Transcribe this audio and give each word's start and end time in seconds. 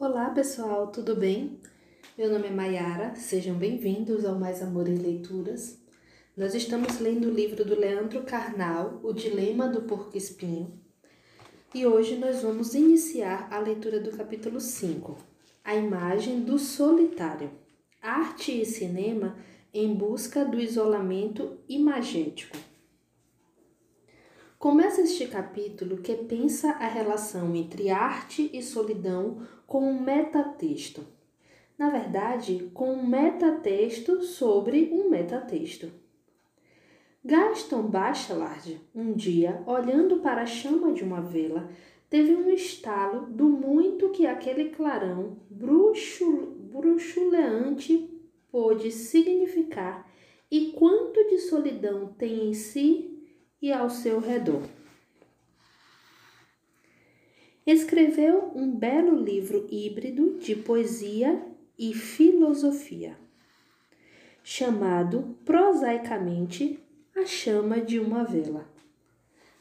Olá 0.00 0.30
pessoal, 0.30 0.92
tudo 0.92 1.16
bem? 1.16 1.58
Meu 2.16 2.30
nome 2.30 2.46
é 2.46 2.50
Maiara, 2.52 3.16
sejam 3.16 3.56
bem-vindos 3.56 4.24
ao 4.24 4.38
Mais 4.38 4.62
Amor 4.62 4.88
em 4.88 4.94
Leituras. 4.94 5.76
Nós 6.36 6.54
estamos 6.54 7.00
lendo 7.00 7.26
o 7.26 7.34
livro 7.34 7.64
do 7.64 7.74
Leandro 7.74 8.22
Carnal, 8.22 9.00
O 9.02 9.12
Dilema 9.12 9.66
do 9.66 9.82
Porco 9.82 10.16
Espinho, 10.16 10.80
e 11.74 11.84
hoje 11.84 12.14
nós 12.14 12.42
vamos 12.42 12.74
iniciar 12.74 13.48
a 13.50 13.58
leitura 13.58 13.98
do 13.98 14.16
capítulo 14.16 14.60
5, 14.60 15.18
A 15.64 15.74
Imagem 15.74 16.42
do 16.42 16.60
Solitário, 16.60 17.50
Arte 18.00 18.52
e 18.52 18.64
Cinema 18.64 19.36
em 19.74 19.92
Busca 19.92 20.44
do 20.44 20.60
Isolamento 20.60 21.58
Imagético. 21.68 22.56
Começa 24.58 25.02
este 25.02 25.28
capítulo 25.28 25.98
que 25.98 26.16
pensa 26.16 26.70
a 26.70 26.88
relação 26.88 27.54
entre 27.54 27.90
arte 27.90 28.50
e 28.52 28.60
solidão 28.60 29.46
com 29.68 29.88
um 29.88 30.02
metatexto. 30.02 31.06
Na 31.78 31.90
verdade, 31.90 32.68
com 32.74 32.92
um 32.92 33.06
metatexto 33.06 34.20
sobre 34.20 34.90
um 34.92 35.08
metatexto. 35.08 35.92
Gaston 37.24 37.82
Bachelard, 37.82 38.80
um 38.92 39.12
dia, 39.12 39.62
olhando 39.64 40.16
para 40.16 40.42
a 40.42 40.46
chama 40.46 40.92
de 40.92 41.04
uma 41.04 41.20
vela, 41.20 41.70
teve 42.10 42.34
um 42.34 42.50
estalo 42.50 43.26
do 43.26 43.48
muito 43.48 44.08
que 44.08 44.26
aquele 44.26 44.70
clarão 44.70 45.36
bruxuleante 45.48 48.10
pôde 48.50 48.90
significar 48.90 50.10
e 50.50 50.72
quanto 50.72 51.28
de 51.28 51.38
solidão 51.38 52.12
tem 52.18 52.48
em 52.48 52.54
si 52.54 53.07
e 53.60 53.72
ao 53.72 53.90
seu 53.90 54.20
redor. 54.20 54.62
Escreveu 57.66 58.50
um 58.54 58.70
belo 58.70 59.14
livro 59.14 59.66
híbrido 59.70 60.38
de 60.38 60.56
poesia 60.56 61.44
e 61.78 61.92
filosofia, 61.92 63.16
chamado 64.42 65.36
prosaicamente 65.44 66.80
A 67.14 67.26
Chama 67.26 67.80
de 67.80 67.98
uma 68.00 68.24
Vela. 68.24 68.66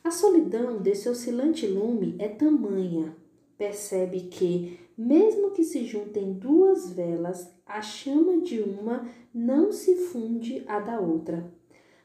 A 0.03 0.09
solidão 0.09 0.81
desse 0.81 1.09
oscilante 1.09 1.67
lume 1.67 2.15
é 2.17 2.29
tamanha, 2.29 3.13
percebe 3.57 4.21
que, 4.21 4.79
mesmo 4.97 5.51
que 5.51 5.65
se 5.65 5.83
juntem 5.83 6.31
duas 6.31 6.91
velas, 6.91 7.53
a 7.65 7.81
chama 7.81 8.39
de 8.39 8.61
uma 8.61 9.05
não 9.33 9.73
se 9.73 9.95
funde 9.95 10.63
à 10.65 10.79
da 10.79 10.97
outra. 10.97 11.51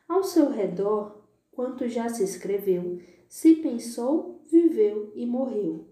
Ao 0.08 0.24
seu 0.24 0.50
redor 0.50 1.21
quanto 1.52 1.88
já 1.88 2.08
se 2.08 2.24
escreveu, 2.24 2.98
se 3.28 3.54
pensou, 3.56 4.42
viveu 4.50 5.12
e 5.14 5.24
morreu. 5.24 5.86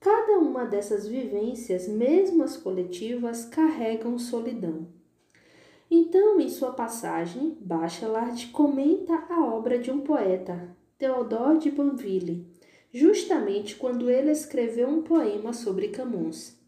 Cada 0.00 0.38
uma 0.38 0.64
dessas 0.64 1.08
vivências, 1.08 1.88
mesmo 1.88 2.44
as 2.44 2.56
coletivas, 2.56 3.44
carregam 3.44 4.18
solidão. 4.18 4.86
Então, 5.90 6.38
em 6.38 6.48
sua 6.48 6.72
passagem, 6.72 7.56
Bachelard 7.60 8.48
comenta 8.48 9.14
a 9.28 9.44
obra 9.44 9.78
de 9.78 9.90
um 9.90 10.00
poeta, 10.00 10.76
Theodore 10.98 11.58
de 11.58 11.70
Banville, 11.70 12.46
justamente 12.92 13.74
quando 13.74 14.10
ele 14.10 14.30
escreveu 14.30 14.88
um 14.88 15.02
poema 15.02 15.52
sobre 15.52 15.88
Camões. 15.88 16.58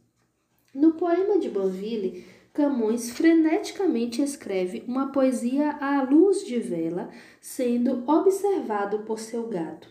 No 0.74 0.94
poema 0.94 1.38
de 1.38 1.48
Banville, 1.48 2.24
Camões 2.52 3.10
freneticamente 3.10 4.20
escreve 4.20 4.82
uma 4.88 5.12
poesia 5.12 5.70
à 5.80 6.02
luz 6.02 6.44
de 6.44 6.58
vela, 6.58 7.08
sendo 7.40 8.02
observado 8.10 9.00
por 9.00 9.20
seu 9.20 9.46
gato. 9.46 9.88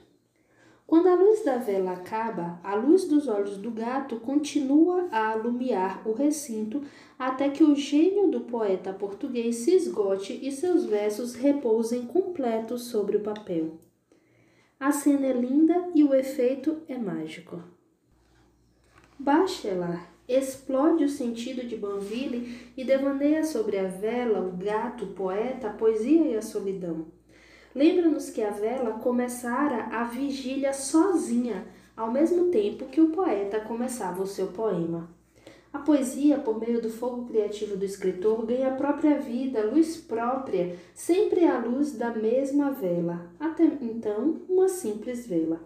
Quando 0.85 1.07
a 1.07 1.13
luz 1.13 1.45
da 1.45 1.57
vela 1.57 1.93
acaba, 1.93 2.59
a 2.63 2.75
luz 2.75 3.05
dos 3.05 3.27
olhos 3.27 3.57
do 3.57 3.71
gato 3.71 4.19
continua 4.19 5.07
a 5.11 5.29
alumiar 5.29 6.01
o 6.05 6.13
recinto 6.13 6.83
até 7.17 7.49
que 7.49 7.63
o 7.63 7.75
gênio 7.75 8.27
do 8.29 8.41
poeta 8.41 8.91
português 8.91 9.57
se 9.57 9.71
esgote 9.73 10.37
e 10.41 10.51
seus 10.51 10.83
versos 10.83 11.35
repousem 11.35 12.07
completos 12.07 12.85
sobre 12.85 13.17
o 13.17 13.21
papel. 13.21 13.77
A 14.79 14.91
cena 14.91 15.27
é 15.27 15.33
linda 15.33 15.91
e 15.93 16.03
o 16.03 16.13
efeito 16.13 16.81
é 16.89 16.97
mágico. 16.97 17.63
Bachelard 19.17 20.18
explode 20.29 21.03
o 21.03 21.09
sentido 21.09 21.65
de 21.65 21.75
Banville 21.75 22.71
e 22.77 22.83
devaneia 22.83 23.43
sobre 23.43 23.79
a 23.79 23.87
vela, 23.87 24.39
o 24.39 24.55
gato, 24.55 25.05
o 25.05 25.13
poeta, 25.13 25.67
a 25.67 25.73
poesia 25.73 26.25
e 26.25 26.37
a 26.37 26.41
solidão. 26.41 27.07
Lembra-nos 27.73 28.29
que 28.29 28.41
a 28.41 28.51
vela 28.51 28.99
começara 28.99 29.85
a 29.91 30.03
vigília 30.03 30.73
sozinha, 30.73 31.67
ao 31.97 32.11
mesmo 32.11 32.45
tempo 32.45 32.85
que 32.85 33.01
o 33.01 33.09
poeta 33.09 33.59
começava 33.59 34.21
o 34.21 34.27
seu 34.27 34.47
poema. 34.47 35.09
A 35.71 35.79
poesia, 35.79 36.39
por 36.39 36.59
meio 36.59 36.81
do 36.81 36.89
fogo 36.89 37.25
criativo 37.25 37.77
do 37.77 37.85
escritor, 37.85 38.43
ganha 38.45 38.69
a 38.69 38.75
própria 38.75 39.19
vida, 39.19 39.65
luz 39.65 39.97
própria, 39.97 40.75
sempre 40.95 41.45
à 41.45 41.59
luz 41.59 41.95
da 41.95 42.09
mesma 42.09 42.71
vela, 42.71 43.29
até 43.39 43.65
então 43.65 44.41
uma 44.49 44.67
simples 44.67 45.27
vela. 45.27 45.61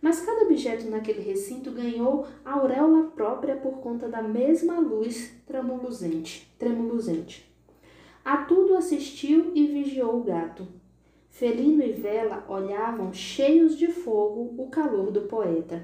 Mas 0.00 0.20
cada 0.20 0.44
objeto 0.44 0.88
naquele 0.88 1.20
recinto 1.20 1.70
ganhou 1.70 2.26
auréola 2.44 3.10
própria 3.14 3.56
por 3.56 3.78
conta 3.78 4.08
da 4.08 4.22
mesma 4.22 4.78
luz 4.78 5.32
tremuluzente. 5.46 6.52
tremuluzente. 6.58 7.50
A 8.24 8.38
tudo 8.38 8.76
assistiu 8.76 9.52
e 9.54 9.66
vigiou 9.66 10.18
o 10.18 10.24
gato. 10.24 10.66
Felino 11.30 11.82
e 11.82 11.92
Vela 11.92 12.44
olhavam 12.48 13.12
cheios 13.12 13.76
de 13.76 13.88
fogo 13.88 14.54
o 14.56 14.68
calor 14.68 15.10
do 15.10 15.22
poeta. 15.22 15.82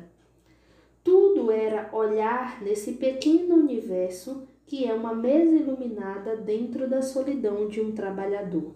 Tudo 1.05 1.51
era 1.51 1.91
olhar 1.93 2.63
nesse 2.63 2.93
pequeno 2.93 3.55
universo 3.55 4.47
que 4.67 4.87
é 4.87 4.95
uma 4.95 5.15
mesa 5.15 5.55
iluminada 5.55 6.35
dentro 6.37 6.89
da 6.89 7.03
solidão 7.03 7.69
de 7.69 7.81
um 7.81 7.93
trabalhador. 7.93 8.73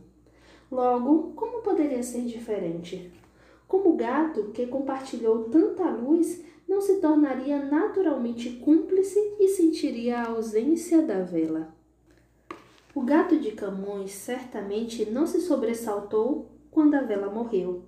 Logo, 0.70 1.32
como 1.34 1.62
poderia 1.62 2.02
ser 2.02 2.22
diferente? 2.26 3.10
Como 3.66 3.90
o 3.90 3.96
gato, 3.96 4.50
que 4.52 4.66
compartilhou 4.66 5.44
tanta 5.44 5.90
luz, 5.90 6.44
não 6.68 6.80
se 6.80 7.00
tornaria 7.00 7.64
naturalmente 7.64 8.50
cúmplice 8.50 9.18
e 9.38 9.48
sentiria 9.48 10.18
a 10.18 10.28
ausência 10.28 11.02
da 11.02 11.22
vela. 11.22 11.74
O 12.94 13.02
gato 13.02 13.38
de 13.38 13.52
Camões 13.52 14.12
certamente 14.12 15.10
não 15.10 15.26
se 15.26 15.40
sobressaltou 15.40 16.50
quando 16.70 16.94
a 16.94 17.02
vela 17.02 17.30
morreu. 17.30 17.84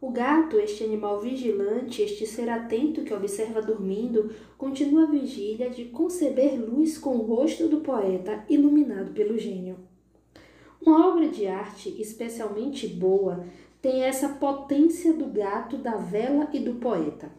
O 0.00 0.10
gato, 0.10 0.56
este 0.58 0.82
animal 0.82 1.20
vigilante, 1.20 2.00
este 2.00 2.26
ser 2.26 2.48
atento 2.48 3.02
que 3.02 3.12
observa 3.12 3.60
dormindo, 3.60 4.34
continua 4.56 5.02
a 5.02 5.10
vigília 5.10 5.68
de 5.68 5.86
conceber 5.86 6.58
luz 6.58 6.96
com 6.96 7.16
o 7.16 7.22
rosto 7.22 7.68
do 7.68 7.80
poeta 7.80 8.44
iluminado 8.48 9.12
pelo 9.12 9.36
gênio. 9.36 9.76
Uma 10.80 11.08
obra 11.08 11.28
de 11.28 11.46
arte 11.46 12.00
especialmente 12.00 12.86
boa 12.86 13.44
tem 13.80 14.02
essa 14.02 14.28
potência 14.28 15.12
do 15.12 15.26
gato, 15.26 15.76
da 15.76 15.96
vela 15.96 16.48
e 16.52 16.58
do 16.58 16.74
poeta. 16.74 17.30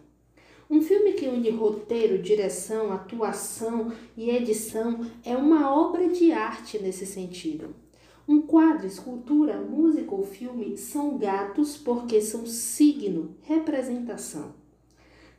Um 0.69 0.81
filme 0.81 1.13
que 1.13 1.27
une 1.27 1.49
roteiro, 1.49 2.21
direção, 2.21 2.93
atuação 2.93 3.91
e 4.15 4.29
edição 4.29 5.05
é 5.23 5.35
uma 5.35 5.75
obra 5.75 6.07
de 6.07 6.31
arte 6.31 6.79
nesse 6.79 7.05
sentido. 7.05 7.75
Um 8.27 8.41
quadro, 8.41 8.87
escultura, 8.87 9.59
música 9.59 10.15
ou 10.15 10.23
filme 10.23 10.77
são 10.77 11.17
gatos 11.17 11.75
porque 11.75 12.21
são 12.21 12.45
signo, 12.45 13.35
representação. 13.41 14.53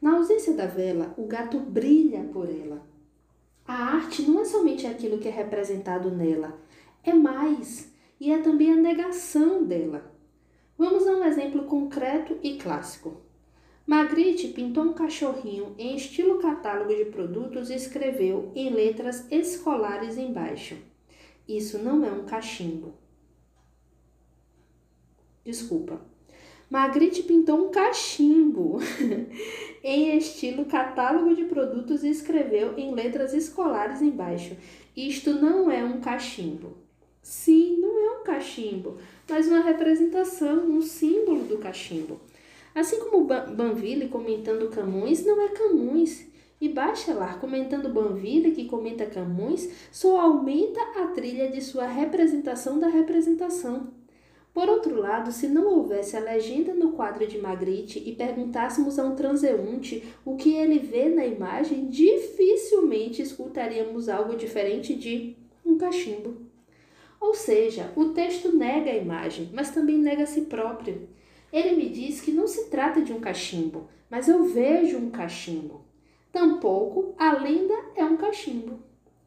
Na 0.02 0.16
ausência 0.16 0.52
da 0.52 0.66
vela, 0.66 1.14
o 1.16 1.24
gato 1.24 1.58
brilha 1.58 2.24
por 2.32 2.48
ela. 2.50 2.86
A 3.66 3.72
arte 3.72 4.22
não 4.22 4.40
é 4.40 4.44
somente 4.44 4.86
aquilo 4.86 5.18
que 5.18 5.28
é 5.28 5.30
representado 5.30 6.10
nela, 6.10 6.60
é 7.02 7.14
mais, 7.14 7.90
e 8.20 8.30
é 8.30 8.38
também 8.38 8.72
a 8.72 8.76
negação 8.76 9.64
dela. 9.64 10.11
Vamos 10.82 11.06
a 11.06 11.12
um 11.12 11.24
exemplo 11.24 11.62
concreto 11.66 12.36
e 12.42 12.56
clássico. 12.56 13.20
Magritte 13.86 14.48
pintou 14.48 14.82
um 14.82 14.92
cachorrinho 14.92 15.76
em 15.78 15.94
estilo 15.94 16.40
catálogo 16.40 16.92
de 16.92 17.04
produtos 17.04 17.70
e 17.70 17.76
escreveu 17.76 18.50
em 18.52 18.68
letras 18.70 19.24
escolares 19.30 20.18
embaixo: 20.18 20.76
Isso 21.46 21.78
não 21.78 22.04
é 22.04 22.10
um 22.10 22.24
cachimbo. 22.24 22.94
Desculpa. 25.44 26.00
Magritte 26.68 27.22
pintou 27.22 27.68
um 27.68 27.70
cachimbo 27.70 28.80
em 29.84 30.16
estilo 30.18 30.64
catálogo 30.64 31.32
de 31.36 31.44
produtos 31.44 32.02
e 32.02 32.08
escreveu 32.08 32.76
em 32.76 32.92
letras 32.92 33.32
escolares 33.32 34.02
embaixo: 34.02 34.56
Isto 34.96 35.32
não 35.32 35.70
é 35.70 35.84
um 35.84 36.00
cachimbo. 36.00 36.76
Sim, 37.22 37.81
cachimbo, 38.22 38.96
mas 39.28 39.46
uma 39.48 39.60
representação, 39.60 40.64
um 40.64 40.80
símbolo 40.80 41.44
do 41.44 41.58
cachimbo. 41.58 42.20
Assim 42.74 42.98
como 42.98 43.24
Banville 43.24 44.08
comentando 44.08 44.70
Camões 44.70 45.24
não 45.24 45.40
é 45.42 45.48
Camões, 45.48 46.26
e 46.62 46.68
Bachelard 46.68 47.40
comentando 47.40 47.88
Banville 47.88 48.52
que 48.52 48.66
comenta 48.66 49.04
Camões 49.04 49.68
só 49.90 50.20
aumenta 50.20 50.80
a 51.02 51.08
trilha 51.08 51.50
de 51.50 51.60
sua 51.60 51.86
representação 51.86 52.78
da 52.78 52.86
representação. 52.86 53.88
Por 54.54 54.68
outro 54.68 55.00
lado, 55.00 55.32
se 55.32 55.48
não 55.48 55.66
houvesse 55.66 56.16
a 56.16 56.20
legenda 56.20 56.72
no 56.72 56.92
quadro 56.92 57.26
de 57.26 57.36
Magritte 57.36 58.00
e 58.06 58.12
perguntássemos 58.12 58.96
a 58.96 59.04
um 59.04 59.16
transeunte 59.16 60.04
o 60.24 60.36
que 60.36 60.54
ele 60.54 60.78
vê 60.78 61.08
na 61.08 61.26
imagem, 61.26 61.88
dificilmente 61.88 63.22
escutaríamos 63.22 64.08
algo 64.08 64.36
diferente 64.36 64.94
de 64.94 65.34
um 65.66 65.76
cachimbo. 65.76 66.41
Ou 67.22 67.34
seja, 67.34 67.92
o 67.94 68.06
texto 68.06 68.50
nega 68.52 68.90
a 68.90 68.96
imagem, 68.96 69.48
mas 69.54 69.70
também 69.70 69.96
nega 69.96 70.24
a 70.24 70.26
si 70.26 70.40
próprio. 70.40 71.08
Ele 71.52 71.76
me 71.76 71.88
diz 71.88 72.20
que 72.20 72.32
não 72.32 72.48
se 72.48 72.68
trata 72.68 73.00
de 73.00 73.12
um 73.12 73.20
cachimbo, 73.20 73.88
mas 74.10 74.28
eu 74.28 74.44
vejo 74.44 74.98
um 74.98 75.08
cachimbo. 75.08 75.84
Tampouco 76.32 77.14
a 77.16 77.32
lenda 77.34 77.74
é 77.94 78.04
um 78.04 78.16
cachimbo. 78.16 78.80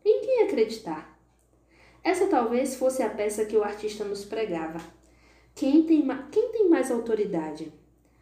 Em 0.04 0.22
quem 0.26 0.44
acreditar? 0.44 1.18
Essa 2.04 2.28
talvez 2.28 2.76
fosse 2.76 3.02
a 3.02 3.10
peça 3.10 3.46
que 3.46 3.56
o 3.56 3.64
artista 3.64 4.04
nos 4.04 4.26
pregava. 4.26 4.82
Quem 5.56 5.84
tem, 5.84 6.06
quem 6.32 6.52
tem 6.52 6.68
mais 6.68 6.92
autoridade? 6.92 7.72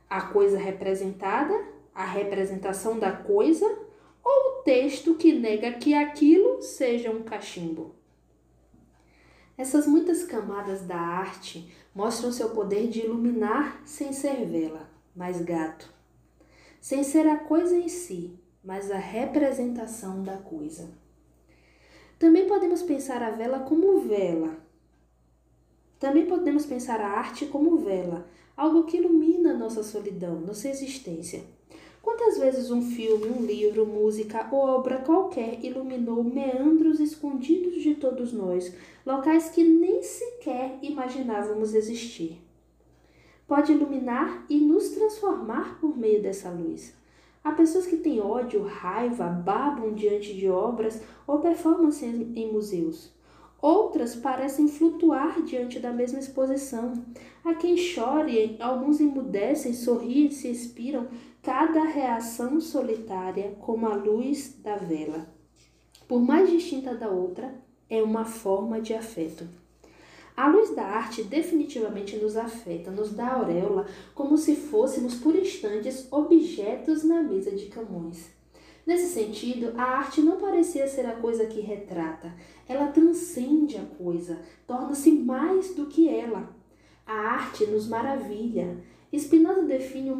A 0.07 0.21
coisa 0.21 0.59
representada, 0.59 1.59
a 1.95 2.05
representação 2.05 2.99
da 2.99 3.11
coisa 3.11 3.65
ou 4.23 4.59
o 4.59 4.63
texto 4.63 5.15
que 5.15 5.33
nega 5.33 5.71
que 5.71 5.95
aquilo 5.95 6.61
seja 6.61 7.09
um 7.09 7.23
cachimbo? 7.23 8.02
Essas 9.57 9.85
muitas 9.85 10.23
camadas 10.23 10.81
da 10.81 10.97
arte 10.97 11.71
mostram 11.93 12.31
seu 12.31 12.49
poder 12.49 12.87
de 12.87 13.01
iluminar 13.01 13.81
sem 13.85 14.11
ser 14.11 14.45
vela, 14.45 14.89
mas 15.15 15.41
gato, 15.41 15.93
sem 16.81 17.03
ser 17.03 17.27
a 17.27 17.37
coisa 17.37 17.77
em 17.77 17.87
si, 17.87 18.39
mas 18.63 18.89
a 18.89 18.97
representação 18.97 20.23
da 20.23 20.37
coisa. 20.37 20.89
Também 22.17 22.47
podemos 22.47 22.81
pensar 22.81 23.21
a 23.21 23.29
vela 23.29 23.59
como 23.59 23.99
vela, 23.99 24.57
também 25.99 26.25
podemos 26.25 26.65
pensar 26.65 26.99
a 26.99 27.11
arte 27.11 27.45
como 27.45 27.77
vela, 27.77 28.27
algo 28.57 28.83
que 28.83 28.97
ilumina 28.97 29.53
nossa 29.53 29.81
solidão, 29.83 30.41
nossa 30.41 30.67
existência. 30.67 31.45
Quantas 32.03 32.37
vezes 32.37 32.69
um 32.69 32.81
filme, 32.81 33.29
um 33.29 33.45
livro, 33.45 33.85
música 33.85 34.49
ou 34.51 34.59
obra 34.59 34.97
qualquer 34.97 35.63
iluminou 35.63 36.21
meandros 36.21 36.99
escondidos 36.99 37.81
de 37.81 37.95
todos 37.95 38.33
nós, 38.33 38.75
locais 39.05 39.49
que 39.49 39.63
nem 39.63 40.03
sequer 40.03 40.77
imaginávamos 40.81 41.73
existir? 41.73 42.41
Pode 43.47 43.71
iluminar 43.71 44.45
e 44.49 44.59
nos 44.59 44.89
transformar 44.89 45.79
por 45.79 45.97
meio 45.97 46.21
dessa 46.21 46.49
luz. 46.49 46.93
Há 47.41 47.53
pessoas 47.53 47.87
que 47.87 47.95
têm 47.95 48.19
ódio, 48.19 48.63
raiva, 48.63 49.29
babam 49.29 49.93
diante 49.93 50.33
de 50.33 50.49
obras 50.49 51.01
ou 51.25 51.39
performances 51.39 52.03
em 52.35 52.51
museus. 52.51 53.13
Outras 53.63 54.13
parecem 54.13 54.67
flutuar 54.67 55.41
diante 55.41 55.79
da 55.79 55.93
mesma 55.93 56.19
exposição. 56.19 57.01
Há 57.45 57.53
quem 57.53 57.77
chore, 57.77 58.57
alguns 58.59 58.99
emudecem, 58.99 59.71
sorriem, 59.71 60.29
se 60.29 60.49
expiram, 60.49 61.07
cada 61.41 61.81
reação 61.85 62.59
solitária 62.59 63.55
como 63.61 63.87
a 63.87 63.95
luz 63.95 64.59
da 64.61 64.75
vela. 64.75 65.33
Por 66.09 66.19
mais 66.19 66.49
distinta 66.49 66.93
da 66.93 67.07
outra, 67.07 67.55
é 67.89 68.03
uma 68.03 68.25
forma 68.25 68.81
de 68.81 68.93
afeto. 68.93 69.47
A 70.35 70.49
luz 70.49 70.75
da 70.75 70.83
arte 70.83 71.23
definitivamente 71.23 72.17
nos 72.17 72.35
afeta, 72.35 72.91
nos 72.91 73.13
dá 73.13 73.31
auréola, 73.31 73.87
como 74.13 74.37
se 74.37 74.57
fôssemos 74.57 75.15
por 75.15 75.37
instantes 75.37 76.05
objetos 76.11 77.05
na 77.05 77.23
mesa 77.23 77.51
de 77.51 77.67
Camões. 77.67 78.42
Nesse 78.85 79.13
sentido, 79.13 79.73
a 79.77 79.83
arte 79.83 80.21
não 80.21 80.37
parecia 80.37 80.85
ser 80.87 81.05
a 81.05 81.15
coisa 81.15 81.45
que 81.45 81.61
retrata, 81.61 82.33
ela 82.67 82.87
transcende 82.87 83.77
a 83.77 83.85
coisa, 83.97 84.39
torna-se 84.67 85.09
mais 85.11 85.73
do 85.73 85.85
que 85.85 86.09
ela. 86.09 86.53
A 87.05 87.13
arte 87.13 87.65
nos 87.65 87.87
maravilha. 87.87 88.77
Spinoza 89.15 89.61
define 89.61 90.11
o, 90.11 90.17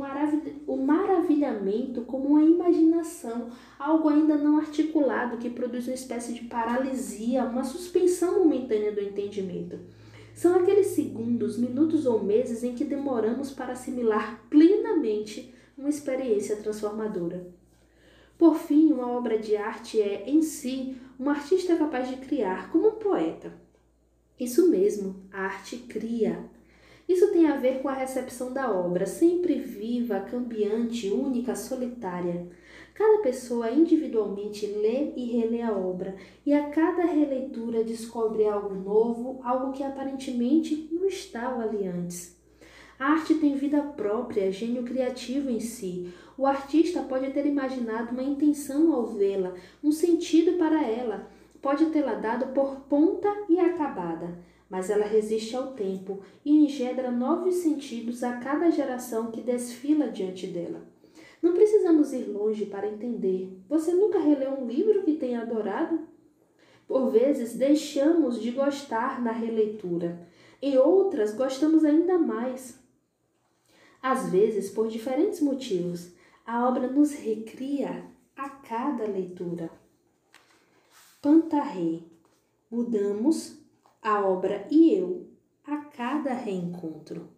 o 0.68 0.78
maravilhamento 0.78 2.02
como 2.04 2.30
uma 2.30 2.44
imaginação, 2.44 3.50
algo 3.78 4.08
ainda 4.08 4.38
não 4.38 4.58
articulado 4.58 5.38
que 5.38 5.50
produz 5.50 5.88
uma 5.88 5.96
espécie 5.96 6.34
de 6.34 6.46
paralisia, 6.46 7.44
uma 7.44 7.64
suspensão 7.64 8.40
momentânea 8.40 8.92
do 8.92 9.02
entendimento. 9.02 9.80
São 10.34 10.56
aqueles 10.56 10.88
segundos, 10.88 11.58
minutos 11.58 12.06
ou 12.06 12.24
meses 12.24 12.64
em 12.64 12.74
que 12.74 12.86
demoramos 12.86 13.52
para 13.52 13.74
assimilar 13.74 14.42
plenamente 14.50 15.54
uma 15.78 15.90
experiência 15.90 16.56
transformadora. 16.58 17.52
Por 18.38 18.56
fim, 18.56 18.92
uma 18.92 19.12
obra 19.12 19.38
de 19.38 19.56
arte 19.56 20.02
é, 20.02 20.30
em 20.30 20.42
si, 20.42 20.98
um 21.20 21.30
artista 21.30 21.76
capaz 21.76 22.10
de 22.10 22.18
criar, 22.18 22.72
como 22.72 22.90
um 22.90 22.96
poeta. 22.96 23.54
Isso 24.40 24.70
mesmo, 24.70 25.16
a 25.32 25.44
arte 25.44 25.78
cria. 25.78 26.50
Isso 27.08 27.32
tem 27.32 27.48
a 27.48 27.58
ver 27.58 27.82
com 27.82 27.90
a 27.90 27.94
recepção 27.94 28.54
da 28.54 28.72
obra, 28.72 29.06
sempre 29.06 29.60
viva, 29.60 30.20
cambiante, 30.22 31.10
única, 31.10 31.56
solitária. 31.56 32.48
Cada 32.94 33.22
pessoa 33.22 33.72
individualmente 33.72 34.66
lê 34.66 35.12
e 35.16 35.26
relê 35.26 35.62
a 35.62 35.72
obra, 35.72 36.16
e 36.46 36.54
a 36.54 36.70
cada 36.70 37.04
releitura 37.06 37.84
descobre 37.84 38.46
algo 38.48 38.74
novo, 38.74 39.40
algo 39.44 39.74
que 39.74 39.84
aparentemente 39.84 40.90
não 40.92 41.06
estava 41.06 41.64
ali 41.64 41.88
antes. 41.88 42.38
A 43.00 43.14
arte 43.14 43.36
tem 43.36 43.56
vida 43.56 43.82
própria, 43.82 44.52
gênio 44.52 44.84
criativo 44.84 45.50
em 45.50 45.60
si, 45.60 46.14
o 46.38 46.46
artista 46.46 47.02
pode 47.02 47.32
ter 47.32 47.46
imaginado 47.46 48.12
uma 48.12 48.24
intenção 48.24 48.94
ao 48.94 49.08
vê-la, 49.08 49.54
um 49.84 49.92
sentido 49.92 50.58
para 50.58 50.84
ela, 50.88 51.30
pode 51.62 51.86
tê-la 51.88 52.16
dado 52.16 52.54
por 52.54 52.82
ponta 52.82 53.30
e 53.48 53.60
acabada, 53.60 54.38
mas 54.70 54.90
ela 54.90 55.06
resiste 55.06 55.56
ao 55.56 55.74
tempo 55.74 56.22
e 56.44 56.66
engendra 56.66 57.12
novos 57.12 57.56
sentidos 57.56 58.24
a 58.24 58.38
cada 58.38 58.70
geração 58.72 59.32
que 59.32 59.42
desfila 59.42 60.10
diante 60.10 60.48
dela. 60.48 60.82
Não 61.42 61.54
precisamos 61.54 62.14
ir 62.14 62.24
longe 62.30 62.66
para 62.66 62.88
entender. 62.88 63.52
Você 63.68 63.94
nunca 63.94 64.18
releu 64.18 64.54
um 64.54 64.66
livro 64.66 65.04
que 65.04 65.18
tenha 65.18 65.42
adorado? 65.42 66.00
Por 66.88 67.12
vezes 67.12 67.56
deixamos 67.56 68.42
de 68.42 68.52
gostar 68.52 69.22
na 69.22 69.32
releitura, 69.32 70.28
em 70.62 70.78
outras 70.78 71.34
gostamos 71.36 71.84
ainda 71.84 72.18
mais. 72.18 72.82
Às 74.02 74.30
vezes, 74.30 74.70
por 74.70 74.88
diferentes 74.88 75.40
motivos, 75.40 76.14
a 76.46 76.68
obra 76.68 76.88
nos 76.88 77.14
recria 77.14 78.06
a 78.36 78.50
cada 78.50 79.06
leitura. 79.06 79.72
Pantarrei. 81.22 82.12
Mudamos 82.70 83.60
a 84.02 84.26
obra 84.26 84.68
e 84.70 84.94
eu 84.94 85.30
a 85.64 85.78
cada 85.78 86.34
reencontro. 86.34 87.30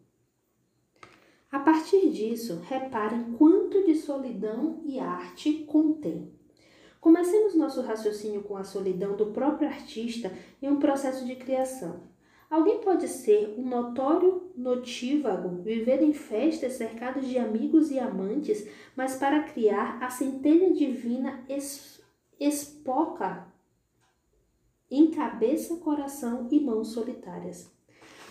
A 1.52 1.60
partir 1.60 2.10
disso, 2.10 2.62
reparem 2.68 3.34
quanto 3.34 3.86
de 3.86 3.96
solidão 3.96 4.81
e 4.86 5.00
arte 5.00 5.66
contém. 5.66 6.34
Comecemos 7.00 7.54
nosso 7.54 7.81
raciocínio 7.81 8.44
com 8.44 8.57
a 8.57 8.64
solidão 8.64 9.16
do 9.16 9.28
próprio 9.28 9.68
artista 9.68 10.33
em 10.62 10.69
um 10.69 10.80
processo 10.80 11.26
de 11.26 11.35
criação. 11.35 12.15
Alguém 12.49 12.80
pode 12.80 13.07
ser 13.07 13.56
um 13.57 13.68
notório 13.68 14.52
notívago, 14.56 15.61
viver 15.64 16.02
em 16.02 16.14
festas 16.14 16.73
cercados 16.73 17.28
de 17.28 17.37
amigos 17.37 17.92
e 17.92 17.99
amantes, 17.99 18.68
mas 18.95 19.16
para 19.16 19.44
criar 19.44 20.02
a 20.02 20.09
centelha 20.09 20.71
divina 20.71 21.44
es, 21.49 22.02
espoca 22.40 23.47
em 24.90 25.09
cabeça, 25.09 25.75
coração 25.78 26.47
e 26.52 26.59
mãos 26.59 26.90
solitárias. 26.90 27.73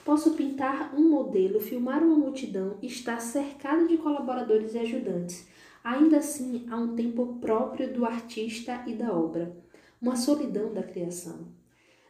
Posso 0.05 0.35
pintar 0.35 0.95
um 0.95 1.09
modelo, 1.09 1.59
filmar 1.59 2.03
uma 2.03 2.17
multidão 2.17 2.77
estar 2.83 3.21
cercado 3.21 3.89
de 3.89 3.97
colaboradores 3.97 4.75
e 4.75 4.79
ajudantes. 4.79 5.49
Ainda 5.83 6.19
assim, 6.19 6.67
há 6.71 6.77
um 6.77 6.95
tempo 6.95 7.39
próprio 7.41 7.93
do 7.93 8.05
artista 8.05 8.85
e 8.87 8.95
da 8.95 9.13
obra, 9.13 9.57
uma 10.01 10.15
solidão 10.15 10.73
da 10.73 10.83
criação. 10.83 11.49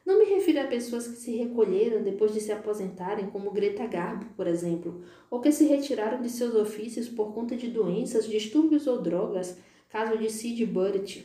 Não 0.04 0.18
me 0.18 0.26
refiro 0.26 0.60
a 0.60 0.66
pessoas 0.66 1.08
que 1.08 1.16
se 1.16 1.34
recolheram 1.34 2.02
depois 2.02 2.34
de 2.34 2.40
se 2.40 2.52
aposentarem, 2.52 3.30
como 3.30 3.50
Greta 3.50 3.86
Garbo, 3.86 4.26
por 4.36 4.46
exemplo, 4.46 5.02
ou 5.30 5.40
que 5.40 5.50
se 5.50 5.64
retiraram 5.64 6.20
de 6.20 6.28
seus 6.28 6.54
ofícios 6.54 7.08
por 7.08 7.32
conta 7.32 7.56
de 7.56 7.68
doenças, 7.68 8.28
distúrbios 8.28 8.86
ou 8.86 9.00
drogas, 9.00 9.58
caso 9.88 10.18
de 10.18 10.30
Sid 10.30 10.66
Barrett. 10.66 11.24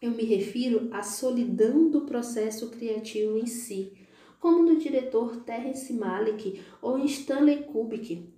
Eu 0.00 0.12
me 0.12 0.24
refiro 0.24 0.88
à 0.92 1.02
solidão 1.02 1.90
do 1.90 2.02
processo 2.02 2.70
criativo 2.70 3.36
em 3.36 3.46
si, 3.46 3.92
como 4.40 4.64
do 4.64 4.76
diretor 4.76 5.44
Terrence 5.44 5.92
Malick 5.92 6.62
ou 6.80 6.98
Stanley 6.98 7.64
Kubrick. 7.64 8.32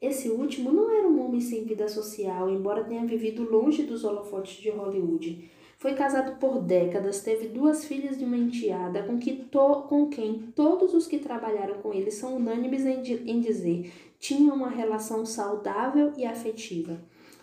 Esse 0.00 0.28
último 0.28 0.70
não 0.70 0.90
era 0.90 1.08
um 1.08 1.24
homem 1.24 1.40
sem 1.40 1.64
vida 1.64 1.88
social, 1.88 2.50
embora 2.50 2.84
tenha 2.84 3.06
vivido 3.06 3.50
longe 3.50 3.82
dos 3.82 4.04
holofotes 4.04 4.56
de 4.58 4.68
Hollywood 4.68 5.50
foi 5.84 5.92
casado 5.92 6.38
por 6.38 6.62
décadas, 6.62 7.20
teve 7.20 7.48
duas 7.48 7.84
filhas 7.84 8.16
de 8.16 8.24
uma 8.24 8.38
enteada, 8.38 9.02
com, 9.02 9.18
que 9.18 9.34
to, 9.34 9.82
com 9.86 10.08
quem 10.08 10.50
todos 10.56 10.94
os 10.94 11.06
que 11.06 11.18
trabalharam 11.18 11.74
com 11.82 11.92
ele 11.92 12.10
são 12.10 12.36
unânimes 12.36 12.86
em, 12.86 13.02
em 13.26 13.38
dizer 13.38 13.92
tinha 14.18 14.54
uma 14.54 14.70
relação 14.70 15.26
saudável 15.26 16.10
e 16.16 16.24
afetiva. 16.24 16.98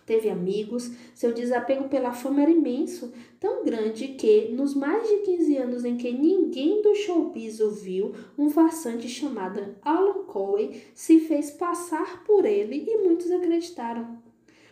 teve 0.07 0.27
amigos, 0.27 0.91
seu 1.13 1.31
desapego 1.31 1.88
pela 1.88 2.13
fama 2.13 2.41
era 2.41 2.50
imenso, 2.50 3.13
tão 3.39 3.63
grande 3.63 4.07
que, 4.07 4.48
nos 4.51 4.74
mais 4.74 5.07
de 5.07 5.17
15 5.17 5.57
anos 5.57 5.86
em 5.86 5.95
que 5.95 6.12
ninguém 6.12 6.81
do 6.81 6.95
showbiz 6.95 7.60
o 7.60 7.69
viu, 7.69 8.12
um 8.36 8.50
farsante 8.50 9.07
chamado 9.07 9.75
Alan 9.83 10.24
Coe 10.24 10.81
se 10.95 11.19
fez 11.19 11.51
passar 11.51 12.24
por 12.24 12.43
ele 12.45 12.88
e 12.88 12.98
muitos 13.03 13.29
acreditaram. 13.29 14.30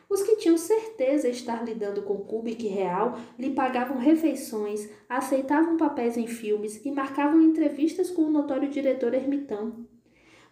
Os 0.09 0.23
que 0.23 0.37
tinham 0.37 0.57
certeza 0.57 1.29
de 1.29 1.37
estar 1.37 1.63
lidando 1.63 2.01
com 2.01 2.17
Kubrick 2.17 2.67
real 2.67 3.19
lhe 3.37 3.51
pagavam 3.51 3.99
refeições, 3.99 4.89
aceitavam 5.07 5.77
papéis 5.77 6.17
em 6.17 6.25
filmes 6.25 6.83
e 6.83 6.89
marcavam 6.89 7.39
entrevistas 7.39 8.09
com 8.09 8.23
o 8.23 8.31
notório 8.31 8.67
diretor 8.67 9.13
ermitão. 9.13 9.85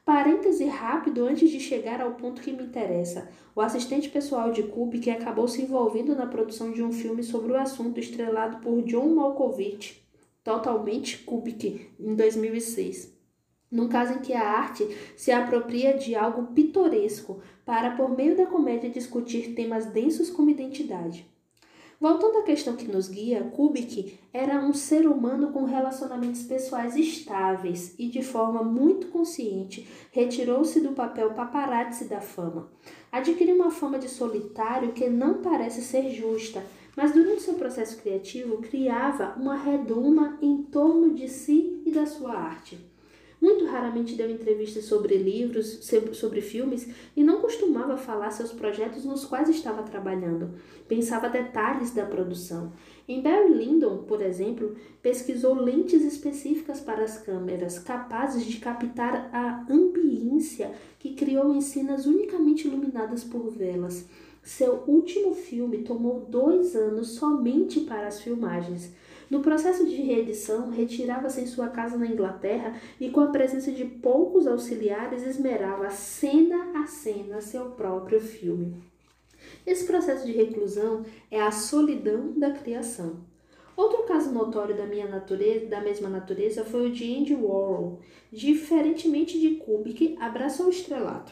Parêntese 0.05 0.65
rápido 0.65 1.25
antes 1.25 1.49
de 1.49 1.59
chegar 1.59 1.99
ao 1.99 2.13
ponto 2.13 2.41
que 2.41 2.53
me 2.53 2.63
interessa. 2.63 3.29
O 3.55 3.59
assistente 3.59 4.09
pessoal 4.09 4.51
de 4.51 4.61
Kubrick 4.63 5.09
acabou 5.09 5.47
se 5.47 5.63
envolvendo 5.63 6.15
na 6.15 6.27
produção 6.27 6.71
de 6.71 6.83
um 6.83 6.93
filme 6.93 7.23
sobre 7.23 7.51
o 7.51 7.57
assunto 7.57 7.99
estrelado 7.99 8.59
por 8.59 8.83
John 8.83 9.09
Malkovich, 9.15 10.07
totalmente 10.43 11.17
Kubrick, 11.23 11.89
em 11.99 12.15
2006. 12.15 13.16
Num 13.71 13.87
caso 13.87 14.13
em 14.13 14.19
que 14.19 14.33
a 14.33 14.41
arte 14.41 14.87
se 15.15 15.31
apropria 15.31 15.97
de 15.97 16.15
algo 16.15 16.53
pitoresco 16.53 17.41
para, 17.65 17.91
por 17.91 18.15
meio 18.15 18.35
da 18.35 18.45
comédia, 18.45 18.89
discutir 18.89 19.53
temas 19.53 19.87
densos 19.87 20.29
como 20.29 20.49
identidade. 20.49 21.25
Voltando 21.99 22.37
à 22.37 22.43
questão 22.43 22.75
que 22.75 22.87
nos 22.87 23.09
guia, 23.09 23.51
Kubik 23.55 24.19
era 24.31 24.59
um 24.59 24.71
ser 24.71 25.07
humano 25.07 25.51
com 25.51 25.65
relacionamentos 25.65 26.43
pessoais 26.43 26.95
estáveis 26.95 27.95
e, 27.97 28.07
de 28.07 28.21
forma 28.21 28.61
muito 28.61 29.07
consciente, 29.07 29.87
retirou-se 30.11 30.79
do 30.79 30.91
papel 30.91 31.33
paparazzi 31.33 32.05
da 32.05 32.21
fama. 32.21 32.69
Adquiriu 33.11 33.55
uma 33.55 33.71
fama 33.71 33.97
de 33.97 34.07
solitário 34.07 34.93
que 34.93 35.09
não 35.09 35.41
parece 35.41 35.81
ser 35.81 36.11
justa, 36.11 36.63
mas 36.95 37.13
durante 37.13 37.41
seu 37.41 37.55
processo 37.55 37.99
criativo 37.99 38.61
criava 38.61 39.33
uma 39.35 39.55
redoma 39.55 40.37
em 40.39 40.61
torno 40.61 41.15
de 41.15 41.27
si 41.27 41.81
e 41.83 41.89
da 41.89 42.05
sua 42.05 42.33
arte. 42.33 42.77
Muito 43.39 43.65
raramente 43.65 44.15
deu 44.15 44.29
entrevistas 44.29 44.85
sobre 44.85 45.15
livros, 45.15 45.79
sobre 46.13 46.41
filmes 46.41 46.87
e 47.15 47.23
não 47.23 47.39
costumava 47.39 47.95
falar 47.95 48.31
seus 48.31 48.51
projetos 48.51 49.05
nos 49.05 49.25
quais 49.25 49.47
estava 49.47 49.83
trabalhando. 49.83 50.55
Pensava 50.87 51.29
detalhes 51.29 51.91
da 51.91 52.05
produção. 52.05 52.73
Em 53.07 53.21
Barry 53.21 53.53
Lyndon, 53.53 54.03
por 54.07 54.21
exemplo, 54.21 54.75
pesquisou 55.01 55.53
lentes 55.53 56.03
específicas 56.03 56.79
para 56.79 57.03
as 57.03 57.19
câmeras, 57.19 57.77
capazes 57.77 58.43
de 58.43 58.57
captar 58.57 59.29
a 59.31 59.65
ambiência 59.71 60.71
que 60.97 61.13
criou 61.13 61.53
em 61.53 61.61
cenas 61.61 62.07
unicamente 62.07 62.67
iluminadas 62.67 63.23
por 63.23 63.51
velas. 63.51 64.07
Seu 64.41 64.83
último 64.87 65.35
filme 65.35 65.79
tomou 65.79 66.21
dois 66.21 66.75
anos 66.75 67.09
somente 67.09 67.81
para 67.81 68.07
as 68.07 68.21
filmagens. 68.21 68.93
No 69.29 69.41
processo 69.41 69.85
de 69.85 69.95
reedição, 69.95 70.69
retirava-se 70.69 71.41
em 71.41 71.45
sua 71.47 71.67
casa 71.67 71.97
na 71.97 72.07
Inglaterra 72.07 72.79
e, 72.99 73.09
com 73.09 73.19
a 73.19 73.27
presença 73.27 73.71
de 73.71 73.83
poucos 73.83 74.47
auxiliares, 74.47 75.25
esmerava 75.25 75.89
cena 75.89 76.81
a 76.81 76.87
cena 76.87 77.41
seu 77.41 77.71
próprio 77.71 78.21
filme. 78.21 78.75
Esse 79.65 79.85
processo 79.85 80.25
de 80.25 80.31
reclusão 80.31 81.03
é 81.29 81.41
a 81.41 81.51
solidão 81.51 82.31
da 82.37 82.51
criação. 82.51 83.17
Outro 83.75 84.03
caso 84.03 84.31
notório 84.31 84.75
da 84.75 84.85
minha 84.85 85.07
natureza, 85.07 85.67
da 85.67 85.81
mesma 85.81 86.09
natureza, 86.09 86.63
foi 86.63 86.89
o 86.89 86.91
de 86.91 87.15
Andy 87.15 87.35
Warhol. 87.35 87.99
Diferentemente 88.31 89.39
de 89.39 89.55
Kubrick, 89.55 90.17
abraçou 90.19 90.67
o 90.67 90.71
estrelato. 90.71 91.31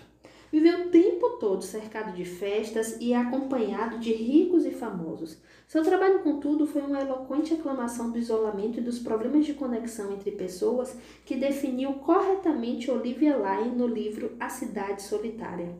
Viveu 0.55 0.85
o 0.85 0.89
tempo 0.89 1.31
todo 1.31 1.61
cercado 1.61 2.15
de 2.15 2.23
festas 2.23 2.95
e 3.01 3.13
acompanhado 3.13 3.99
de 3.99 4.13
ricos 4.13 4.65
e 4.65 4.71
famosos. 4.71 5.37
Seu 5.67 5.83
trabalho, 5.83 6.19
contudo, 6.19 6.65
foi 6.65 6.81
uma 6.81 7.01
eloquente 7.01 7.53
aclamação 7.53 8.09
do 8.09 8.17
isolamento 8.17 8.79
e 8.79 8.81
dos 8.81 8.97
problemas 8.97 9.45
de 9.45 9.53
conexão 9.53 10.13
entre 10.13 10.31
pessoas 10.31 10.97
que 11.25 11.35
definiu 11.35 11.95
corretamente 11.95 12.89
Olivia 12.89 13.35
Lyon 13.35 13.75
no 13.75 13.85
livro 13.85 14.31
A 14.39 14.47
Cidade 14.47 15.01
Solitária. 15.01 15.75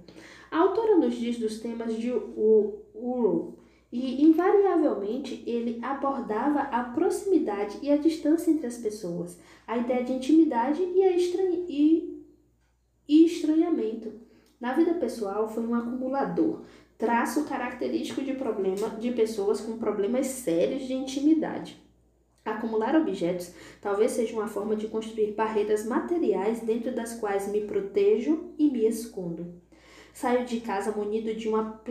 A 0.52 0.60
autora 0.60 0.98
nos 0.98 1.16
diz 1.16 1.40
dos 1.40 1.62
temas 1.62 1.96
de 1.96 2.12
Uro 2.12 3.58
e, 3.90 4.26
invariavelmente, 4.26 5.42
ele 5.48 5.80
abordava 5.82 6.64
a 6.64 6.84
proximidade 6.84 7.80
e 7.82 7.90
a 7.90 7.96
distância 7.96 8.52
entre 8.52 8.68
as 8.68 8.78
pessoas, 8.78 9.40
a 9.66 9.78
ideia 9.78 10.04
de 10.04 10.12
intimidade 10.12 10.82
e, 10.82 11.02
a 11.02 11.16
estranha, 11.16 11.66
e, 11.70 12.22
e 13.08 13.26
estranhamento. 13.26 14.26
Na 14.60 14.74
vida 14.74 14.94
pessoal, 14.94 15.50
foi 15.50 15.66
um 15.66 15.76
acumulador, 15.76 16.62
traço 16.98 17.44
característico 17.44 18.22
de 18.22 18.34
problema 18.34 18.90
de 18.92 19.12
pessoas 19.12 19.60
com 19.60 19.78
problemas 19.78 20.28
sérios 20.28 20.88
de 20.88 20.94
intimidade. 20.94 21.84
Acumular 22.46 22.96
objetos 22.96 23.52
talvez 23.82 24.12
seja 24.12 24.34
uma 24.34 24.48
forma 24.48 24.76
de 24.76 24.88
construir 24.88 25.32
barreiras 25.32 25.84
materiais 25.84 26.62
dentro 26.62 26.94
das 26.94 27.16
quais 27.16 27.48
me 27.48 27.62
protejo 27.62 28.52
e 28.58 28.70
me 28.70 28.86
escondo. 28.86 29.56
Saio 30.14 30.46
de 30.46 30.62
casa 30.62 30.92
munido 30.92 31.34
de 31.34 31.50
uma, 31.50 31.82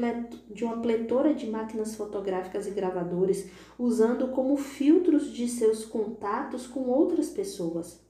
de 0.49 0.64
uma 0.64 0.80
pletora 0.80 1.35
de 1.35 1.47
máquinas 1.50 1.94
fotográficas 1.97 2.66
e 2.66 2.71
gravadores, 2.71 3.50
usando 3.78 4.28
como 4.28 4.56
filtros 4.56 5.30
de 5.30 5.47
seus 5.47 5.85
contatos 5.85 6.66
com 6.66 6.88
outras 6.88 7.28
pessoas. 7.28 8.03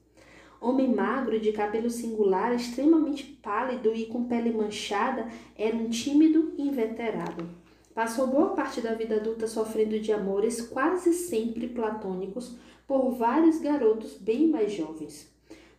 Homem 0.65 0.87
magro, 0.87 1.39
de 1.39 1.51
cabelo 1.51 1.91
singular, 1.91 2.51
extremamente 2.55 3.23
pálido 3.23 3.93
e 3.93 4.07
com 4.07 4.25
pele 4.25 4.51
manchada, 4.51 5.29
era 5.55 5.75
um 5.77 5.91
tímido 5.91 6.53
inveterado. 6.57 7.47
Passou 7.93 8.25
boa 8.25 8.55
parte 8.55 8.81
da 8.81 8.95
vida 8.95 9.17
adulta 9.17 9.45
sofrendo 9.45 9.99
de 9.99 10.11
amores 10.11 10.61
quase 10.61 11.13
sempre 11.13 11.67
platônicos 11.67 12.55
por 12.87 13.11
vários 13.11 13.59
garotos 13.59 14.17
bem 14.17 14.47
mais 14.47 14.73
jovens. 14.73 15.31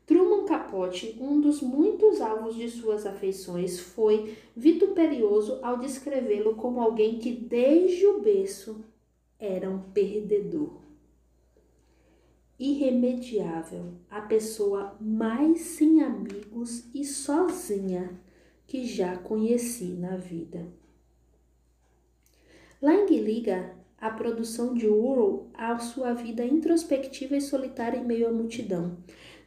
Truman 0.06 0.44
Capote, 0.44 1.18
um 1.20 1.40
dos 1.40 1.60
muitos 1.60 2.20
alvos 2.20 2.54
de 2.54 2.70
suas 2.70 3.04
afeições, 3.04 3.80
foi 3.80 4.36
vituperioso 4.54 5.58
ao 5.64 5.78
descrevê-lo 5.78 6.54
como 6.54 6.80
alguém 6.80 7.18
que 7.18 7.32
desde 7.32 8.06
o 8.06 8.20
berço 8.20 8.84
era 9.36 9.68
um 9.68 9.80
perdedor 9.80 10.85
irremediável, 12.58 13.94
a 14.10 14.20
pessoa 14.20 14.96
mais 15.00 15.60
sem 15.60 16.02
amigos 16.02 16.84
e 16.94 17.04
sozinha 17.04 18.18
que 18.66 18.84
já 18.84 19.16
conheci 19.16 19.94
na 19.94 20.16
vida. 20.16 20.66
Lang 22.80 23.06
liga 23.18 23.74
a 23.98 24.10
produção 24.10 24.74
de 24.74 24.86
Uro 24.86 25.48
à 25.54 25.78
sua 25.78 26.12
vida 26.12 26.44
introspectiva 26.44 27.36
e 27.36 27.40
solitária 27.40 27.98
em 27.98 28.04
meio 28.04 28.28
à 28.28 28.32
multidão. 28.32 28.98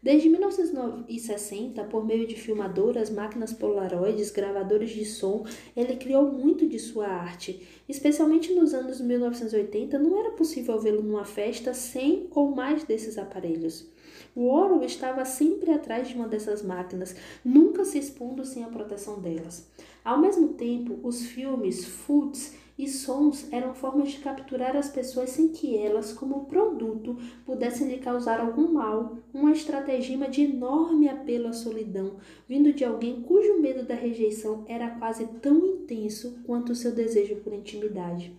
Desde 0.01 0.29
1960, 0.29 1.83
por 1.85 2.05
meio 2.05 2.25
de 2.25 2.35
filmadoras, 2.35 3.09
máquinas 3.09 3.51
polaroides, 3.51 4.31
gravadores 4.31 4.91
de 4.91 5.03
som, 5.03 5.45
ele 5.75 5.97
criou 5.97 6.31
muito 6.31 6.65
de 6.65 6.79
sua 6.79 7.07
arte. 7.07 7.67
Especialmente 7.87 8.53
nos 8.53 8.73
anos 8.73 9.01
1980, 9.01 9.99
não 9.99 10.17
era 10.17 10.31
possível 10.31 10.79
vê-lo 10.79 11.03
numa 11.03 11.25
festa 11.25 11.73
sem 11.73 12.27
ou 12.31 12.55
mais 12.55 12.85
desses 12.85 13.17
aparelhos. 13.17 13.89
Warhol 14.35 14.83
estava 14.83 15.25
sempre 15.25 15.71
atrás 15.71 16.07
de 16.07 16.15
uma 16.15 16.29
dessas 16.29 16.61
máquinas, 16.61 17.15
nunca 17.43 17.83
se 17.83 17.97
expondo 17.97 18.45
sem 18.45 18.63
a 18.63 18.67
proteção 18.67 19.19
delas. 19.19 19.67
Ao 20.03 20.17
mesmo 20.17 20.49
tempo, 20.49 20.97
os 21.03 21.25
filmes, 21.25 21.83
foods 21.83 22.53
e 22.79 22.87
sons 22.87 23.51
eram 23.51 23.73
formas 23.73 24.09
de 24.09 24.19
capturar 24.19 24.73
as 24.77 24.89
pessoas 24.89 25.31
sem 25.31 25.49
que 25.49 25.75
elas, 25.75 26.13
como 26.13 26.45
produto, 26.45 27.17
pudessem 27.45 27.89
lhe 27.89 27.97
causar 27.97 28.39
algum 28.39 28.71
mal, 28.71 29.17
uma 29.33 29.51
estratagema 29.51 30.29
de 30.29 30.43
enorme 30.43 31.09
apelo 31.09 31.49
à 31.49 31.53
solidão, 31.53 32.15
vindo 32.47 32.71
de 32.71 32.85
alguém 32.85 33.21
cujo 33.21 33.59
medo 33.59 33.83
da 33.85 33.95
rejeição 33.95 34.63
era 34.65 34.91
quase 34.91 35.27
tão 35.41 35.65
intenso 35.65 36.39
quanto 36.45 36.71
o 36.71 36.75
seu 36.75 36.93
desejo 36.93 37.35
por 37.41 37.51
intimidade. 37.51 38.33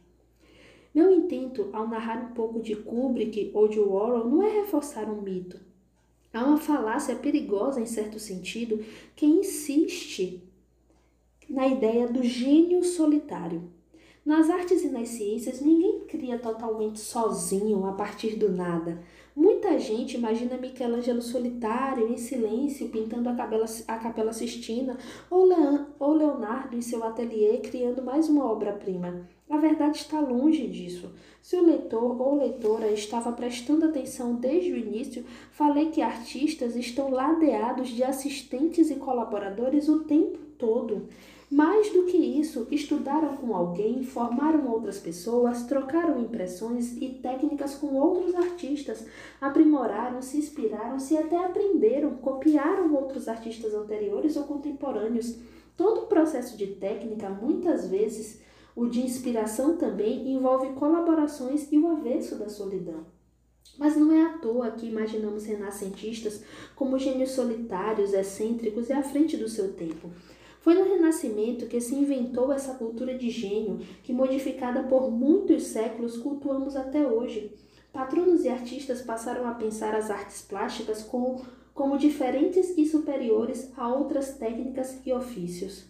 Meu 0.94 1.12
intento 1.12 1.68
ao 1.75 1.87
narrar 1.87 2.30
um 2.30 2.35
pouco 2.35 2.62
de 2.62 2.75
Kubrick 2.75 3.50
ou 3.52 3.68
de 3.68 3.78
Warhol 3.78 4.26
não 4.26 4.42
é 4.42 4.49
reforçar 4.49 5.04
um 5.04 5.20
mito. 5.20 5.61
Há 6.32 6.47
uma 6.47 6.56
falácia 6.56 7.14
perigosa, 7.14 7.78
em 7.78 7.87
certo 7.87 8.18
sentido, 8.18 8.82
que 9.14 9.26
insiste 9.26 10.42
na 11.47 11.68
ideia 11.68 12.09
do 12.09 12.23
gênio 12.23 12.82
solitário. 12.82 13.70
Nas 14.24 14.50
artes 14.50 14.84
e 14.84 14.88
nas 14.88 15.08
ciências, 15.08 15.62
ninguém 15.62 16.00
cria 16.00 16.38
totalmente 16.38 17.00
sozinho, 17.00 17.86
a 17.86 17.92
partir 17.92 18.36
do 18.36 18.50
nada. 18.50 19.02
Muita 19.34 19.78
gente 19.78 20.16
imagina 20.16 20.58
Michelangelo 20.58 21.22
solitário, 21.22 22.06
em 22.06 22.18
silêncio, 22.18 22.90
pintando 22.90 23.30
a 23.30 23.34
Capela, 23.34 23.64
a 23.88 23.96
Capela 23.96 24.32
Sistina, 24.32 24.98
ou, 25.30 25.48
ou 25.98 26.12
Leonardo 26.12 26.76
em 26.76 26.82
seu 26.82 27.02
ateliê, 27.02 27.58
criando 27.58 28.02
mais 28.02 28.28
uma 28.28 28.44
obra-prima. 28.44 29.26
A 29.48 29.56
verdade 29.56 29.96
está 29.96 30.20
longe 30.20 30.66
disso. 30.66 31.10
Se 31.40 31.56
o 31.56 31.64
leitor 31.64 32.20
ou 32.20 32.36
leitora 32.36 32.92
estava 32.92 33.32
prestando 33.32 33.86
atenção 33.86 34.34
desde 34.34 34.72
o 34.72 34.76
início, 34.76 35.24
falei 35.50 35.90
que 35.90 36.02
artistas 36.02 36.76
estão 36.76 37.10
ladeados 37.10 37.88
de 37.88 38.04
assistentes 38.04 38.90
e 38.90 38.96
colaboradores 38.96 39.88
o 39.88 40.00
tempo 40.00 40.38
todo. 40.58 41.08
Mais 41.50 41.92
do 41.92 42.04
que 42.04 42.16
isso, 42.16 42.69
estudaram 42.71 43.37
com 43.37 43.57
alguém, 43.57 44.04
formaram 44.04 44.71
outras 44.71 44.99
pessoas, 44.99 45.64
trocaram 45.64 46.21
impressões 46.21 46.97
e 47.02 47.09
técnicas 47.09 47.75
com 47.75 47.88
outros 47.95 48.37
artistas, 48.37 49.04
aprimoraram, 49.40 50.23
se 50.23 50.38
inspiraram, 50.38 51.00
se 51.00 51.19
até 51.19 51.45
aprenderam, 51.45 52.14
copiaram 52.19 52.95
outros 52.95 53.26
artistas 53.26 53.75
anteriores 53.75 54.37
ou 54.37 54.45
contemporâneos. 54.45 55.38
Todo 55.76 56.02
o 56.02 56.07
processo 56.07 56.57
de 56.57 56.69
técnica, 56.69 57.28
muitas 57.28 57.88
vezes, 57.88 58.40
o 58.76 58.87
de 58.87 59.00
inspiração 59.00 59.76
também 59.76 60.33
envolve 60.33 60.73
colaborações 60.75 61.66
e 61.73 61.78
o 61.78 61.88
avesso 61.88 62.37
da 62.37 62.49
solidão. 62.49 63.04
Mas 63.76 63.97
não 63.97 64.12
é 64.12 64.23
à 64.23 64.38
toa 64.38 64.71
que 64.71 64.87
imaginamos 64.87 65.47
renascentistas 65.47 66.45
como 66.76 66.99
gênios 66.99 67.30
solitários, 67.30 68.12
excêntricos 68.12 68.88
e 68.88 68.92
à 68.92 69.02
frente 69.02 69.37
do 69.37 69.49
seu 69.49 69.73
tempo. 69.73 70.11
Foi 70.61 70.75
no 70.75 70.85
Renascimento 70.85 71.67
que 71.67 71.81
se 71.81 71.95
inventou 71.95 72.52
essa 72.52 72.75
cultura 72.75 73.17
de 73.17 73.31
gênio, 73.31 73.81
que, 74.05 74.12
modificada 74.12 74.83
por 74.83 75.11
muitos 75.11 75.64
séculos, 75.64 76.19
cultuamos 76.19 76.76
até 76.76 77.07
hoje. 77.07 77.52
Patronos 77.93 78.45
e 78.45 78.49
artistas 78.49 79.00
passaram 79.00 79.49
a 79.49 79.55
pensar 79.55 79.95
as 79.95 80.11
artes 80.11 80.43
plásticas 80.43 81.02
como, 81.02 81.45
como 81.75 81.99
diferentes 81.99 82.76
e 82.76 82.87
superiores 82.87 83.71
a 83.76 83.88
outras 83.88 84.35
técnicas 84.35 84.99
e 85.05 85.12
ofícios. 85.12 85.89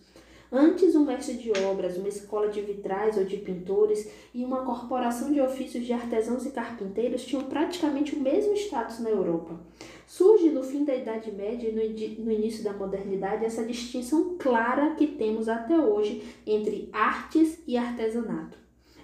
Antes, 0.52 0.97
um 0.97 1.04
mestre 1.04 1.35
de 1.35 1.52
obras, 1.64 1.97
uma 1.97 2.09
escola 2.09 2.49
de 2.49 2.61
vitrais 2.61 3.16
ou 3.16 3.25
de 3.25 3.37
pintores 3.37 4.11
e 4.35 4.45
uma 4.45 4.64
corporação 4.64 5.33
de 5.33 5.40
ofícios 5.40 5.87
de 5.87 5.92
artesãos 5.92 6.45
e 6.45 6.50
carpinteiros 6.50 7.25
tinham 7.25 7.45
praticamente 7.45 8.16
o 8.16 8.21
mesmo 8.21 8.54
status 8.54 8.99
na 8.99 9.11
Europa. 9.11 9.61
Surge 10.09 10.50
no 10.50 10.64
fim 10.64 10.85
da 10.85 10.97
Idade 10.97 11.30
Média 11.30 11.69
e 11.69 12.21
no 12.21 12.33
início 12.33 12.64
da 12.64 12.73
modernidade 12.73 13.45
essa 13.45 13.64
distinção 13.64 14.37
clara 14.37 14.97
que 14.97 15.07
temos 15.07 15.49
até 15.49 15.78
hoje 15.78 16.25
entre 16.45 16.88
artes 16.92 17.62
e 17.64 17.76
artesanato. 17.76 18.59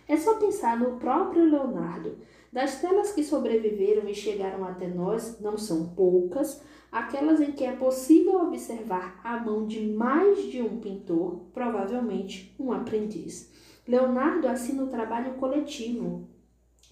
É 0.09 0.17
só 0.17 0.35
pensar 0.35 0.77
no 0.77 0.99
próprio 0.99 1.45
Leonardo. 1.45 2.19
Das 2.57 2.81
telas 2.81 3.13
que 3.13 3.23
sobreviveram 3.23 4.09
e 4.09 4.15
chegaram 4.15 4.65
até 4.65 4.89
nós, 4.89 5.39
não 5.43 5.59
são 5.59 5.89
poucas, 5.89 6.63
aquelas 6.91 7.39
em 7.39 7.53
que 7.53 7.63
é 7.63 7.73
possível 7.73 8.41
observar 8.47 9.21
a 9.23 9.39
mão 9.39 9.67
de 9.67 9.87
mais 9.87 10.43
de 10.45 10.63
um 10.63 10.81
pintor, 10.81 11.43
provavelmente 11.53 12.57
um 12.59 12.73
aprendiz. 12.73 13.53
Leonardo 13.87 14.49
assina 14.49 14.85
o 14.85 14.87
trabalho 14.87 15.35
coletivo. 15.35 16.31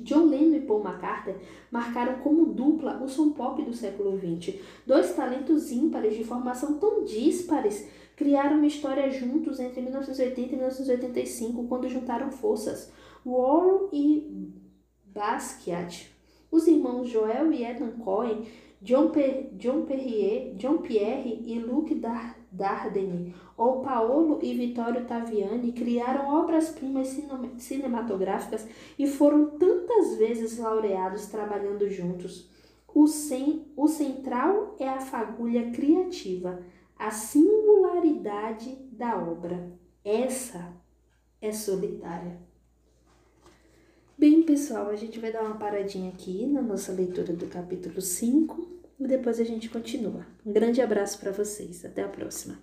John 0.00 0.26
Lennon 0.26 0.56
e 0.56 0.61
Paul 0.61 0.85
McCartney 0.85 1.37
marcaram 1.71 2.18
como 2.18 2.52
dupla 2.52 3.02
o 3.02 3.09
som 3.09 3.30
pop 3.30 3.62
do 3.62 3.73
século 3.73 4.18
XX. 4.18 4.61
Dois 4.87 5.14
talentos 5.14 5.73
ímpares 5.73 6.14
de 6.14 6.25
formação 6.25 6.78
tão 6.78 7.04
díspares 7.04 7.88
criaram 8.14 8.59
uma 8.59 8.66
história 8.66 9.09
juntos 9.09 9.59
entre 9.59 9.80
1980 9.80 10.40
e 10.40 10.56
1985, 10.56 11.66
quando 11.68 11.88
juntaram 11.88 12.30
forças. 12.30 12.92
Warren 13.25 13.88
e 13.90 14.63
Basquiat. 15.14 16.12
Os 16.50 16.66
irmãos 16.66 17.09
Joel 17.09 17.52
e 17.52 17.64
Ethan 17.64 17.92
Cohen 17.92 18.47
John, 18.85 19.09
per, 19.09 19.49
John 19.56 19.87
Perrier, 19.87 20.54
John 20.56 20.83
Pierre 20.83 21.42
e 21.47 21.59
Luc 21.59 21.99
Dardenne, 22.52 23.35
ou 23.56 23.80
Paolo 23.80 24.38
e 24.42 24.52
Vittorio 24.52 25.06
Taviani 25.06 25.73
criaram 25.73 26.28
obras-primas 26.28 27.18
cinematográficas 27.56 28.68
e 28.99 29.06
foram 29.06 29.59
tantas 29.59 30.16
vezes 30.18 30.59
laureados 30.59 31.28
trabalhando 31.28 31.88
juntos. 31.88 32.50
O, 32.94 33.06
o 33.75 33.88
central 33.88 34.76
é 34.78 34.87
a 34.87 35.00
fagulha 35.00 35.71
criativa, 35.71 36.61
a 36.99 37.11
singularidade 37.11 38.76
da 38.92 39.16
obra. 39.16 39.73
Essa 40.04 40.75
é 41.40 41.50
solitária. 41.52 42.38
Bem, 44.16 44.42
pessoal, 44.42 44.88
a 44.90 44.97
gente 44.97 45.18
vai 45.18 45.33
dar 45.33 45.42
uma 45.42 45.56
paradinha 45.56 46.09
aqui 46.09 46.47
na 46.47 46.62
nossa 46.62 46.92
leitura 46.92 47.33
do 47.33 47.47
capítulo 47.47 48.00
5 48.00 48.66
e 49.00 49.09
depois 49.09 49.40
a 49.40 49.44
gente 49.44 49.68
continua. 49.68 50.25
Um 50.47 50.52
grande 50.52 50.80
abraço 50.80 51.18
para 51.18 51.33
vocês. 51.33 51.85
Até 51.85 52.02
a 52.02 52.09
próxima. 52.09 52.56